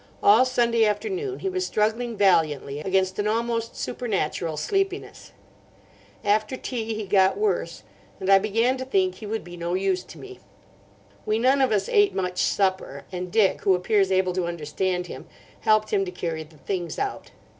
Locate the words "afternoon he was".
0.83-1.63